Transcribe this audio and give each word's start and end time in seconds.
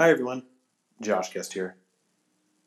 Hi 0.00 0.10
everyone, 0.10 0.44
Josh 1.00 1.32
Guest 1.32 1.54
here. 1.54 1.74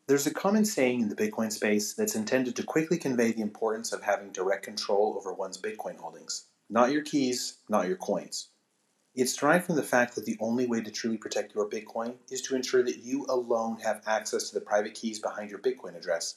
There's 0.06 0.28
a 0.28 0.34
common 0.34 0.66
saying 0.66 1.00
in 1.00 1.08
the 1.08 1.16
Bitcoin 1.16 1.50
space 1.50 1.94
that's 1.94 2.18
intended 2.18 2.58
to 2.58 2.64
quickly 2.64 2.98
convey 2.98 3.32
the 3.32 3.42
importance 3.42 3.94
of 3.94 4.04
having 4.04 4.34
direct 4.34 4.66
control 4.66 5.16
over 5.16 5.32
one's 5.32 5.58
Bitcoin 5.58 5.98
holdings. 5.98 6.48
Not 6.70 6.92
your 6.92 7.04
keys, 7.04 7.60
not 7.70 7.88
your 7.88 7.96
coins. 7.96 8.50
It's 9.16 9.34
derived 9.34 9.64
from 9.64 9.78
the 9.78 9.82
fact 9.82 10.16
that 10.16 10.26
the 10.26 10.36
only 10.42 10.68
way 10.68 10.82
to 10.82 10.92
truly 10.92 11.16
protect 11.16 11.56
your 11.56 11.70
Bitcoin 11.70 12.16
is 12.30 12.42
to 12.42 12.56
ensure 12.58 12.84
that 12.84 13.02
you 13.02 13.26
alone 13.30 13.78
have 13.80 14.02
access 14.06 14.50
to 14.50 14.54
the 14.54 14.66
private 14.66 14.94
keys 14.94 15.20
behind 15.20 15.50
your 15.50 15.60
Bitcoin 15.60 15.96
address. 15.96 16.36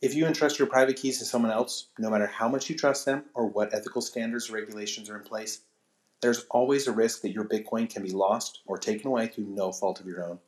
If 0.00 0.16
you 0.16 0.26
entrust 0.26 0.58
your 0.58 0.66
private 0.66 0.96
keys 0.96 1.20
to 1.20 1.24
someone 1.24 1.52
else, 1.52 1.90
no 1.96 2.10
matter 2.10 2.26
how 2.26 2.48
much 2.48 2.68
you 2.68 2.76
trust 2.76 3.06
them 3.06 3.26
or 3.34 3.46
what 3.46 3.72
ethical 3.72 4.02
standards 4.02 4.50
or 4.50 4.54
regulations 4.54 5.08
are 5.08 5.16
in 5.16 5.22
place, 5.22 5.60
there's 6.22 6.46
always 6.50 6.86
a 6.86 6.92
risk 6.92 7.20
that 7.22 7.32
your 7.32 7.44
Bitcoin 7.44 7.92
can 7.92 8.02
be 8.02 8.12
lost 8.12 8.60
or 8.64 8.78
taken 8.78 9.08
away 9.08 9.26
through 9.26 9.44
no 9.44 9.72
fault 9.72 10.00
of 10.00 10.06
your 10.06 10.24
own. 10.24 10.38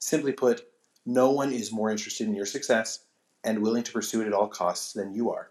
Simply 0.00 0.32
put, 0.32 0.66
no 1.06 1.30
one 1.30 1.52
is 1.52 1.72
more 1.72 1.90
interested 1.90 2.26
in 2.26 2.34
your 2.34 2.46
success 2.46 3.04
and 3.44 3.62
willing 3.62 3.84
to 3.84 3.92
pursue 3.92 4.20
it 4.20 4.26
at 4.26 4.32
all 4.32 4.48
costs 4.48 4.92
than 4.92 5.14
you 5.14 5.30
are. 5.30 5.50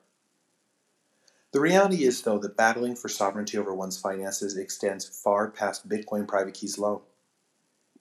The 1.52 1.62
reality 1.62 2.04
is, 2.04 2.22
though, 2.22 2.38
that 2.40 2.58
battling 2.58 2.96
for 2.96 3.10
sovereignty 3.10 3.58
over 3.58 3.74
one's 3.74 4.00
finances 4.00 4.56
extends 4.56 5.06
far 5.06 5.50
past 5.50 5.90
Bitcoin 5.90 6.28
private 6.28 6.54
keys 6.54 6.78
alone. 6.78 7.02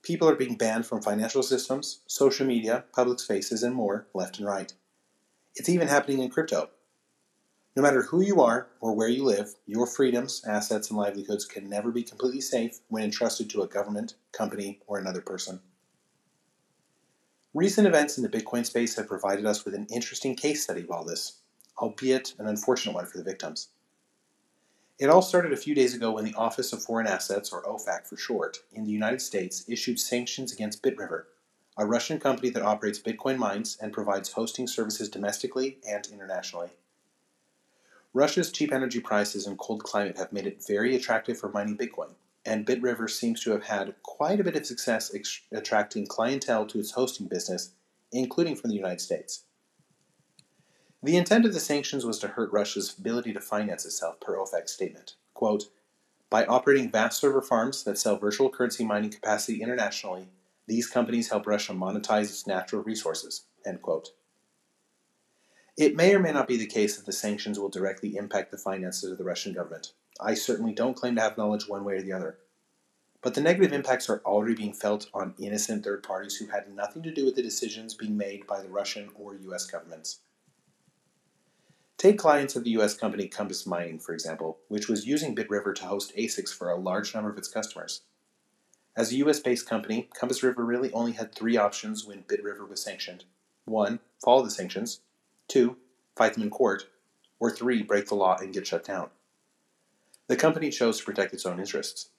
People 0.03 0.29
are 0.29 0.35
being 0.35 0.55
banned 0.55 0.85
from 0.85 1.01
financial 1.01 1.41
systems, 1.41 2.01
social 2.05 2.45
media, 2.45 2.83
public 2.93 3.19
spaces, 3.19 3.63
and 3.63 3.73
more, 3.73 4.07
left 4.13 4.37
and 4.37 4.47
right. 4.47 4.73
It's 5.55 5.69
even 5.69 5.87
happening 5.87 6.19
in 6.19 6.29
crypto. 6.29 6.69
No 7.79 7.83
matter 7.83 8.01
who 8.01 8.19
you 8.19 8.41
are 8.41 8.67
or 8.81 8.93
where 8.93 9.07
you 9.07 9.23
live, 9.23 9.55
your 9.65 9.87
freedoms, 9.87 10.43
assets, 10.45 10.89
and 10.89 10.99
livelihoods 10.99 11.45
can 11.45 11.69
never 11.69 11.91
be 11.91 12.03
completely 12.03 12.41
safe 12.41 12.81
when 12.89 13.03
entrusted 13.03 13.49
to 13.51 13.61
a 13.61 13.67
government, 13.67 14.15
company, 14.33 14.81
or 14.85 14.97
another 14.97 15.21
person. 15.21 15.61
Recent 17.53 17.87
events 17.87 18.17
in 18.17 18.23
the 18.23 18.29
Bitcoin 18.29 18.65
space 18.65 18.97
have 18.97 19.07
provided 19.07 19.45
us 19.45 19.63
with 19.63 19.75
an 19.75 19.87
interesting 19.89 20.35
case 20.35 20.61
study 20.61 20.81
of 20.81 20.91
all 20.91 21.05
this, 21.05 21.37
albeit 21.77 22.33
an 22.37 22.47
unfortunate 22.47 22.95
one 22.95 23.05
for 23.05 23.17
the 23.17 23.23
victims. 23.23 23.69
It 24.99 25.09
all 25.09 25.21
started 25.21 25.53
a 25.53 25.55
few 25.55 25.73
days 25.73 25.93
ago 25.93 26.11
when 26.11 26.25
the 26.25 26.35
Office 26.35 26.73
of 26.73 26.83
Foreign 26.83 27.07
Assets, 27.07 27.53
or 27.53 27.63
OFAC 27.63 28.07
for 28.07 28.17
short, 28.17 28.57
in 28.73 28.83
the 28.83 28.91
United 28.91 29.21
States 29.21 29.63
issued 29.69 30.01
sanctions 30.01 30.51
against 30.51 30.83
BitRiver, 30.83 31.27
a 31.77 31.85
Russian 31.85 32.19
company 32.19 32.49
that 32.49 32.61
operates 32.61 32.99
Bitcoin 32.99 33.37
mines 33.37 33.77
and 33.79 33.93
provides 33.93 34.33
hosting 34.33 34.67
services 34.67 35.07
domestically 35.07 35.77
and 35.87 36.05
internationally. 36.11 36.71
Russia's 38.13 38.51
cheap 38.51 38.73
energy 38.73 38.99
prices 38.99 39.45
and 39.45 39.57
cold 39.57 39.83
climate 39.83 40.17
have 40.17 40.33
made 40.33 40.47
it 40.47 40.65
very 40.67 40.95
attractive 40.95 41.37
for 41.37 41.49
mining 41.49 41.77
Bitcoin, 41.77 42.15
and 42.43 42.65
BitRiver 42.65 43.09
seems 43.09 43.41
to 43.41 43.51
have 43.51 43.63
had 43.63 43.93
quite 44.01 44.39
a 44.39 44.43
bit 44.43 44.55
of 44.55 44.65
success 44.65 45.13
ex- 45.13 45.41
attracting 45.51 46.07
clientele 46.07 46.65
to 46.65 46.79
its 46.79 46.91
hosting 46.91 47.27
business, 47.27 47.71
including 48.11 48.55
from 48.55 48.71
the 48.71 48.75
United 48.75 48.99
States. 48.99 49.43
The 51.03 51.17
intent 51.17 51.45
of 51.45 51.53
the 51.53 51.59
sanctions 51.59 52.05
was 52.05 52.19
to 52.19 52.29
hurt 52.29 52.51
Russia's 52.51 52.97
ability 52.97 53.31
to 53.33 53.39
finance 53.39 53.85
itself, 53.85 54.19
per 54.19 54.35
OFAC's 54.35 54.71
statement. 54.71 55.15
Quote, 55.33 55.65
by 56.29 56.45
operating 56.45 56.91
vast 56.91 57.21
server 57.21 57.41
farms 57.41 57.83
that 57.83 57.97
sell 57.97 58.17
virtual 58.17 58.49
currency 58.49 58.83
mining 58.83 59.11
capacity 59.11 59.61
internationally, 59.61 60.27
these 60.67 60.87
companies 60.87 61.29
help 61.29 61.47
Russia 61.47 61.73
monetize 61.73 62.25
its 62.25 62.45
natural 62.45 62.83
resources. 62.83 63.45
End 63.65 63.81
quote. 63.81 64.09
It 65.79 65.95
may 65.95 66.13
or 66.13 66.19
may 66.19 66.33
not 66.33 66.49
be 66.49 66.57
the 66.57 66.65
case 66.65 66.97
that 66.97 67.05
the 67.05 67.13
sanctions 67.13 67.57
will 67.57 67.69
directly 67.69 68.17
impact 68.17 68.51
the 68.51 68.57
finances 68.57 69.09
of 69.09 69.17
the 69.17 69.23
Russian 69.23 69.53
government. 69.53 69.93
I 70.19 70.33
certainly 70.33 70.73
don't 70.73 70.93
claim 70.93 71.15
to 71.15 71.21
have 71.21 71.37
knowledge 71.37 71.69
one 71.69 71.85
way 71.85 71.93
or 71.93 72.01
the 72.01 72.11
other. 72.11 72.37
But 73.21 73.33
the 73.33 73.39
negative 73.39 73.71
impacts 73.71 74.09
are 74.09 74.21
already 74.25 74.55
being 74.55 74.73
felt 74.73 75.09
on 75.13 75.35
innocent 75.39 75.85
third 75.85 76.03
parties 76.03 76.35
who 76.35 76.47
had 76.47 76.75
nothing 76.75 77.01
to 77.03 77.13
do 77.13 77.23
with 77.23 77.37
the 77.37 77.41
decisions 77.41 77.93
being 77.93 78.17
made 78.17 78.45
by 78.45 78.61
the 78.61 78.67
Russian 78.67 79.11
or 79.15 79.35
US 79.35 79.67
governments. 79.67 80.19
Take 81.97 82.17
clients 82.17 82.57
of 82.57 82.65
the 82.65 82.71
US 82.71 82.93
company 82.93 83.29
Compass 83.29 83.65
Mining, 83.65 83.99
for 83.99 84.11
example, 84.11 84.57
which 84.67 84.89
was 84.89 85.07
using 85.07 85.33
BitRiver 85.33 85.73
to 85.75 85.85
host 85.85 86.11
ASICs 86.17 86.53
for 86.53 86.69
a 86.69 86.75
large 86.75 87.15
number 87.15 87.29
of 87.29 87.37
its 87.37 87.47
customers. 87.47 88.01
As 88.97 89.13
a 89.13 89.15
US 89.23 89.39
based 89.39 89.65
company, 89.65 90.09
Compass 90.13 90.43
River 90.43 90.65
really 90.65 90.91
only 90.91 91.13
had 91.13 91.33
three 91.33 91.55
options 91.55 92.03
when 92.03 92.23
BitRiver 92.23 92.67
was 92.67 92.83
sanctioned. 92.83 93.23
One, 93.63 94.01
follow 94.21 94.43
the 94.43 94.51
sanctions, 94.51 94.99
Two, 95.49 95.75
fight 96.15 96.35
them 96.35 96.43
in 96.43 96.49
court. 96.49 96.85
Or 97.39 97.51
three, 97.51 97.83
break 97.83 98.07
the 98.07 98.15
law 98.15 98.37
and 98.37 98.53
get 98.53 98.67
shut 98.67 98.85
down. 98.85 99.09
The 100.27 100.37
company 100.37 100.69
chose 100.69 100.99
to 100.99 101.05
protect 101.05 101.33
its 101.33 101.45
own 101.45 101.59
interests. 101.59 102.09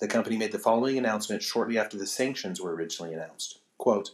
The 0.00 0.08
company 0.08 0.36
made 0.36 0.50
the 0.50 0.58
following 0.58 0.98
announcement 0.98 1.42
shortly 1.42 1.78
after 1.78 1.96
the 1.96 2.08
sanctions 2.08 2.60
were 2.60 2.74
originally 2.74 3.14
announced. 3.14 3.60
Quote, 3.78 4.10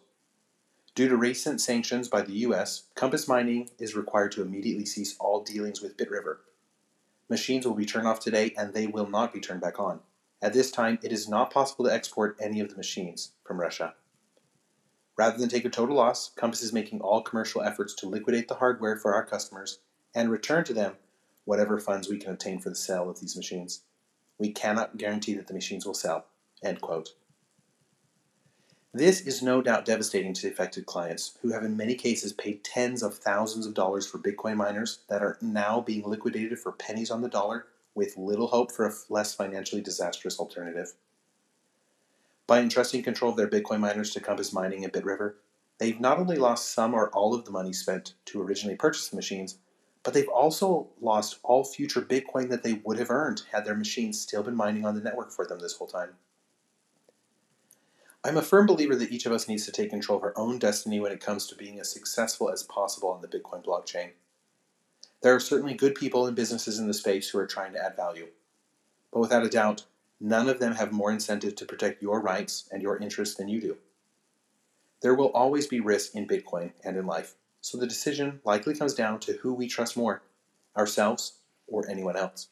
Due 0.94 1.08
to 1.08 1.16
recent 1.16 1.60
sanctions 1.60 2.08
by 2.08 2.20
the 2.20 2.32
U.S., 2.32 2.84
Compass 2.94 3.26
Mining 3.26 3.70
is 3.78 3.94
required 3.94 4.32
to 4.32 4.42
immediately 4.42 4.84
cease 4.84 5.16
all 5.18 5.42
dealings 5.42 5.80
with 5.80 5.96
BitRiver. 5.96 6.38
Machines 7.30 7.66
will 7.66 7.74
be 7.74 7.86
turned 7.86 8.06
off 8.06 8.20
today 8.20 8.52
and 8.58 8.74
they 8.74 8.86
will 8.86 9.08
not 9.08 9.32
be 9.32 9.40
turned 9.40 9.60
back 9.60 9.80
on. 9.80 10.00
At 10.42 10.52
this 10.52 10.70
time, 10.70 10.98
it 11.02 11.12
is 11.12 11.28
not 11.28 11.50
possible 11.50 11.84
to 11.86 11.92
export 11.92 12.36
any 12.40 12.60
of 12.60 12.68
the 12.68 12.76
machines 12.76 13.32
from 13.44 13.60
Russia. 13.60 13.94
Rather 15.18 15.36
than 15.36 15.48
take 15.48 15.64
a 15.64 15.70
total 15.70 15.96
loss, 15.96 16.30
Compass 16.36 16.62
is 16.62 16.72
making 16.72 17.00
all 17.00 17.20
commercial 17.20 17.60
efforts 17.60 17.92
to 17.92 18.08
liquidate 18.08 18.46
the 18.46 18.54
hardware 18.54 18.96
for 18.96 19.14
our 19.14 19.26
customers 19.26 19.80
and 20.14 20.30
return 20.30 20.62
to 20.64 20.72
them 20.72 20.94
whatever 21.44 21.80
funds 21.80 22.08
we 22.08 22.18
can 22.18 22.30
obtain 22.30 22.60
for 22.60 22.68
the 22.68 22.76
sale 22.76 23.10
of 23.10 23.18
these 23.18 23.36
machines. 23.36 23.82
We 24.38 24.52
cannot 24.52 24.96
guarantee 24.96 25.34
that 25.34 25.48
the 25.48 25.54
machines 25.54 25.84
will 25.84 25.94
sell. 25.94 26.26
End 26.62 26.80
quote. 26.80 27.10
This 28.94 29.20
is 29.20 29.42
no 29.42 29.60
doubt 29.60 29.84
devastating 29.84 30.34
to 30.34 30.42
the 30.42 30.52
affected 30.52 30.86
clients, 30.86 31.36
who 31.42 31.52
have 31.52 31.64
in 31.64 31.76
many 31.76 31.96
cases 31.96 32.32
paid 32.32 32.62
tens 32.62 33.02
of 33.02 33.16
thousands 33.16 33.66
of 33.66 33.74
dollars 33.74 34.06
for 34.06 34.18
Bitcoin 34.18 34.56
miners 34.56 35.00
that 35.08 35.22
are 35.22 35.36
now 35.40 35.80
being 35.80 36.08
liquidated 36.08 36.58
for 36.60 36.72
pennies 36.72 37.10
on 37.10 37.22
the 37.22 37.28
dollar 37.28 37.66
with 37.94 38.16
little 38.16 38.46
hope 38.46 38.70
for 38.70 38.86
a 38.86 38.92
less 39.08 39.34
financially 39.34 39.82
disastrous 39.82 40.38
alternative. 40.38 40.94
By 42.48 42.60
entrusting 42.60 43.02
control 43.02 43.30
of 43.30 43.36
their 43.36 43.46
Bitcoin 43.46 43.78
miners 43.78 44.10
to 44.14 44.20
Compass 44.20 44.54
Mining 44.54 44.82
and 44.82 44.90
BitRiver, 44.90 45.34
they've 45.76 46.00
not 46.00 46.18
only 46.18 46.38
lost 46.38 46.72
some 46.72 46.94
or 46.94 47.10
all 47.10 47.34
of 47.34 47.44
the 47.44 47.50
money 47.50 47.74
spent 47.74 48.14
to 48.24 48.40
originally 48.40 48.74
purchase 48.74 49.10
the 49.10 49.16
machines, 49.16 49.58
but 50.02 50.14
they've 50.14 50.28
also 50.28 50.88
lost 50.98 51.40
all 51.42 51.62
future 51.62 52.00
Bitcoin 52.00 52.48
that 52.48 52.62
they 52.62 52.80
would 52.84 52.98
have 52.98 53.10
earned 53.10 53.42
had 53.52 53.66
their 53.66 53.74
machines 53.76 54.18
still 54.18 54.42
been 54.42 54.56
mining 54.56 54.86
on 54.86 54.94
the 54.94 55.02
network 55.02 55.30
for 55.30 55.46
them 55.46 55.58
this 55.58 55.74
whole 55.74 55.86
time. 55.86 56.14
I'm 58.24 58.38
a 58.38 58.42
firm 58.42 58.64
believer 58.64 58.96
that 58.96 59.12
each 59.12 59.26
of 59.26 59.32
us 59.32 59.46
needs 59.46 59.66
to 59.66 59.72
take 59.72 59.90
control 59.90 60.16
of 60.16 60.24
our 60.24 60.32
own 60.34 60.58
destiny 60.58 61.00
when 61.00 61.12
it 61.12 61.20
comes 61.20 61.46
to 61.48 61.54
being 61.54 61.78
as 61.78 61.92
successful 61.92 62.50
as 62.50 62.62
possible 62.62 63.10
on 63.10 63.20
the 63.20 63.28
Bitcoin 63.28 63.62
blockchain. 63.62 64.12
There 65.20 65.34
are 65.34 65.40
certainly 65.40 65.74
good 65.74 65.94
people 65.94 66.26
and 66.26 66.34
businesses 66.34 66.78
in 66.78 66.86
the 66.88 66.94
space 66.94 67.28
who 67.28 67.38
are 67.38 67.46
trying 67.46 67.74
to 67.74 67.84
add 67.84 67.94
value. 67.94 68.28
But 69.12 69.20
without 69.20 69.44
a 69.44 69.50
doubt, 69.50 69.84
None 70.20 70.48
of 70.48 70.58
them 70.58 70.74
have 70.74 70.92
more 70.92 71.12
incentive 71.12 71.54
to 71.56 71.64
protect 71.64 72.02
your 72.02 72.20
rights 72.20 72.68
and 72.72 72.82
your 72.82 72.98
interests 72.98 73.36
than 73.36 73.48
you 73.48 73.60
do. 73.60 73.76
There 75.00 75.14
will 75.14 75.30
always 75.32 75.66
be 75.66 75.78
risk 75.78 76.16
in 76.16 76.26
Bitcoin 76.26 76.72
and 76.82 76.96
in 76.96 77.06
life, 77.06 77.36
so 77.60 77.78
the 77.78 77.86
decision 77.86 78.40
likely 78.44 78.74
comes 78.74 78.94
down 78.94 79.20
to 79.20 79.34
who 79.34 79.54
we 79.54 79.68
trust 79.68 79.96
more 79.96 80.22
ourselves 80.76 81.34
or 81.68 81.88
anyone 81.88 82.16
else. 82.16 82.48